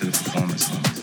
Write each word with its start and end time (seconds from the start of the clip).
people, 0.00 0.50
it's 0.50 1.01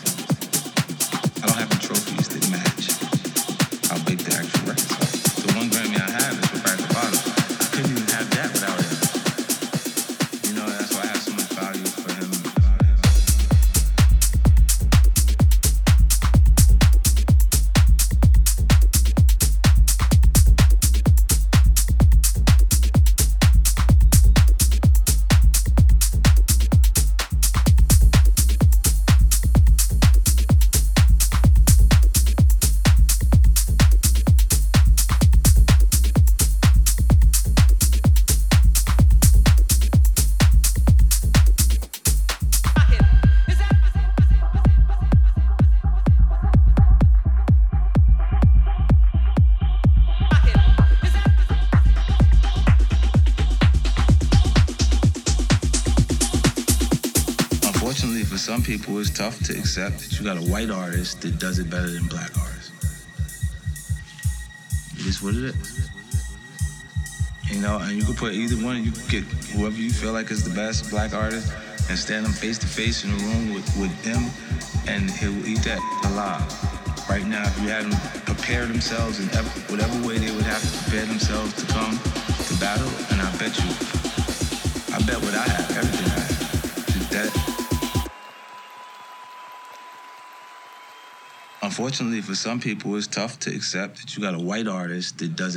tough 59.20 59.44
to 59.44 59.52
accept 59.52 59.98
that 59.98 60.18
you 60.18 60.24
got 60.24 60.38
a 60.38 60.50
white 60.50 60.70
artist 60.70 61.20
that 61.20 61.38
does 61.38 61.58
it 61.58 61.68
better 61.68 61.90
than 61.90 62.06
black 62.06 62.32
artists. 62.38 63.04
It 64.94 65.04
is 65.04 65.22
what 65.22 65.34
it 65.34 65.44
is. 65.44 65.90
You 67.50 67.60
know, 67.60 67.76
and 67.80 67.92
you 67.92 68.02
could 68.02 68.16
put 68.16 68.32
either 68.32 68.56
one, 68.64 68.82
you 68.82 68.92
get 69.10 69.24
whoever 69.52 69.76
you 69.76 69.90
feel 69.90 70.14
like 70.14 70.30
is 70.30 70.42
the 70.42 70.54
best 70.56 70.88
black 70.88 71.12
artist 71.12 71.52
and 71.90 71.98
stand 71.98 72.24
them 72.24 72.32
face 72.32 72.56
to 72.64 72.66
face 72.66 73.04
in 73.04 73.10
a 73.10 73.16
room 73.28 73.52
with, 73.52 73.68
with 73.76 73.92
him 74.02 74.24
and 74.88 75.10
he'll 75.10 75.46
eat 75.46 75.60
that 75.68 75.80
alive. 76.08 76.48
Right 77.10 77.26
now, 77.26 77.42
if 77.44 77.60
you 77.60 77.68
had 77.68 77.84
them 77.84 78.00
prepare 78.24 78.64
themselves 78.64 79.20
in 79.20 79.26
whatever 79.68 80.08
way 80.08 80.16
they 80.16 80.34
would 80.34 80.48
have 80.48 80.62
to 80.62 80.78
prepare 80.84 81.04
themselves 81.04 81.52
to 81.60 81.66
come 81.74 82.00
to 82.00 82.54
battle, 82.56 82.88
and 83.12 83.20
I 83.20 83.28
bet 83.36 83.52
you, 83.60 83.68
I 84.96 84.98
bet 85.04 85.20
what 85.20 85.34
I 85.36 85.44
have, 85.44 85.76
everything 85.76 86.08
I 86.08 86.20
have, 86.20 86.29
unfortunately 91.80 92.20
for 92.20 92.34
some 92.34 92.60
people, 92.60 92.94
it's 92.94 93.06
tough 93.06 93.38
to 93.38 93.48
accept 93.48 94.02
that 94.02 94.14
you 94.14 94.22
got 94.22 94.34
a 94.34 94.38
white 94.38 94.68
artist 94.68 95.16
that 95.16 95.34
does 95.34 95.56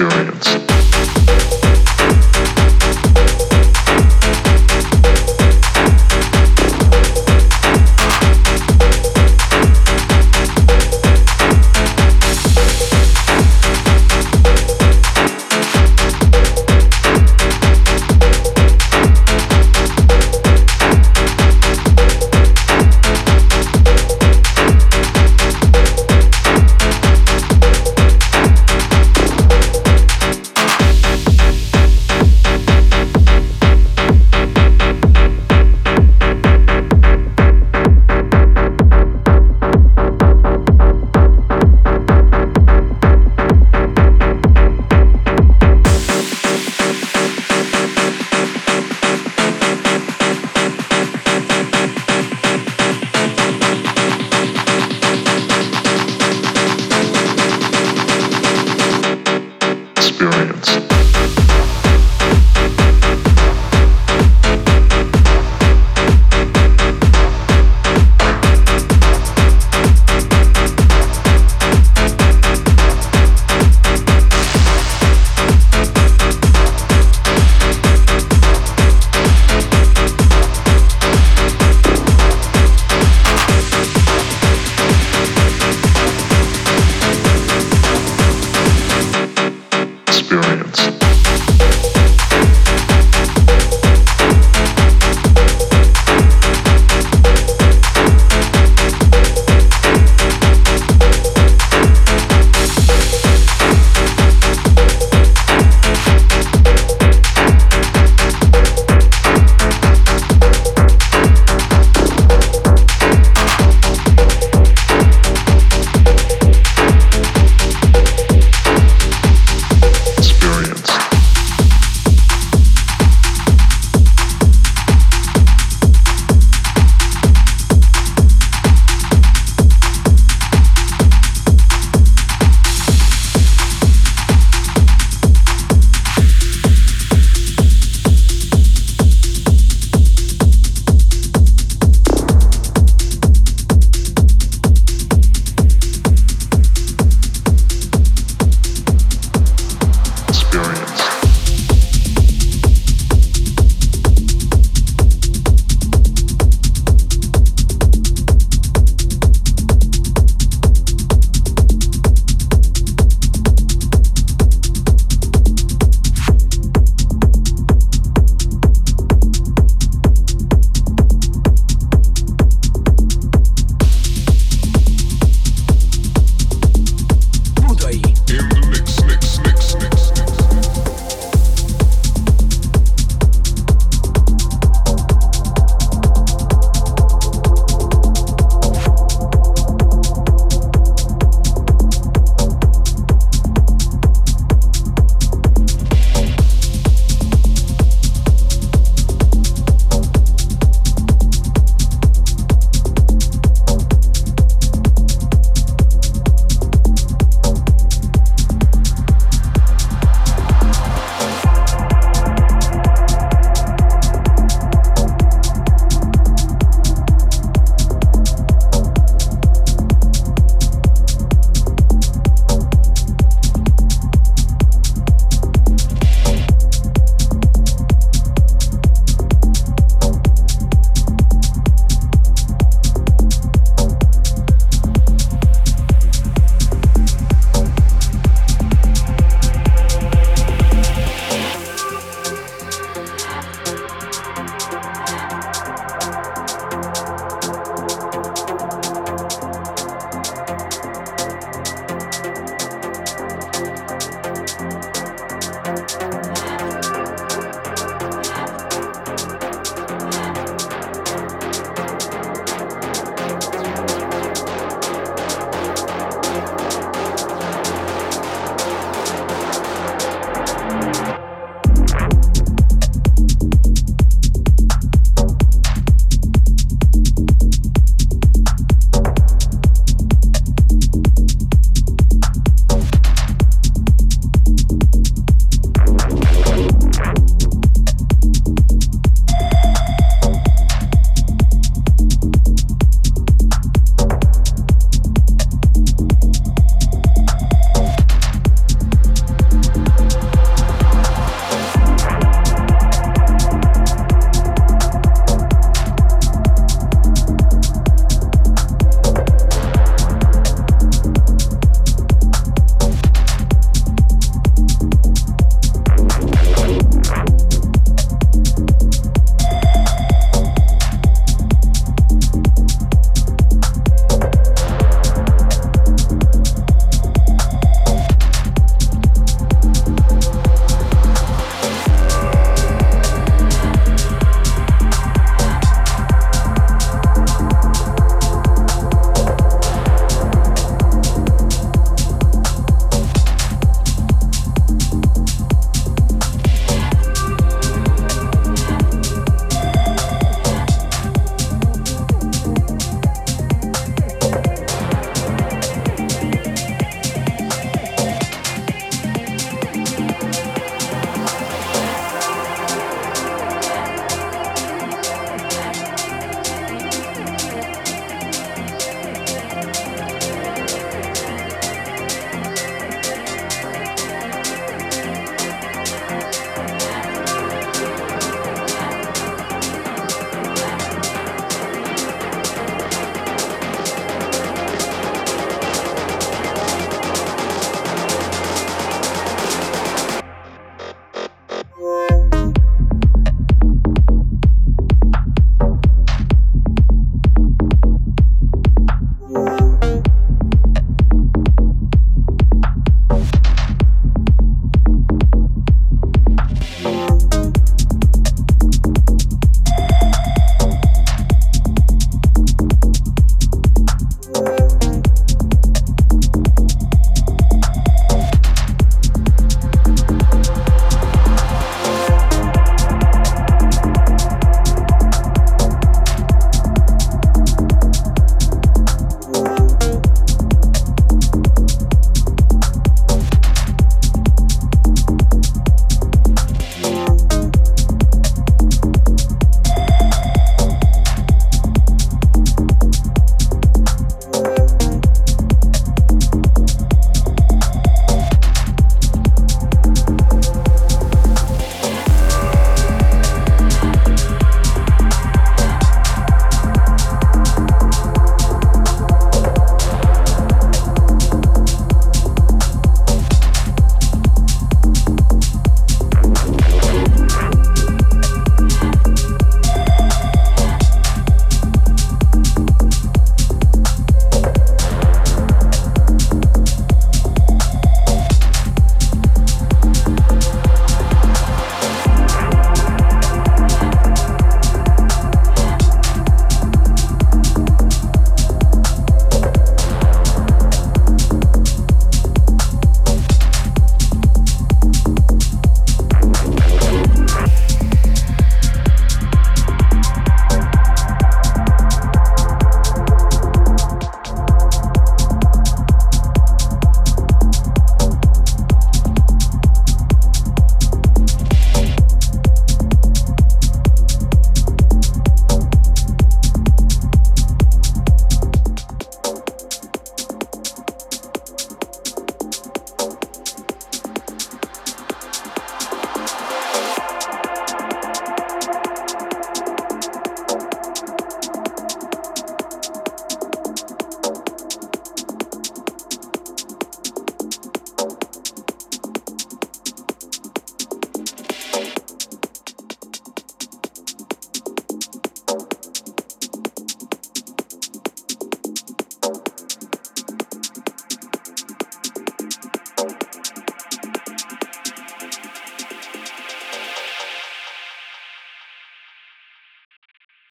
experience. 0.00 0.69